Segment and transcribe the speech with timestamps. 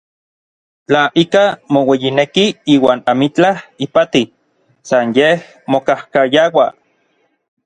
[0.87, 3.53] Tla ikaj moueyineki iuan amitlaj
[3.85, 4.23] ipati,
[4.87, 5.35] san yej
[5.71, 6.65] mokajkayaua.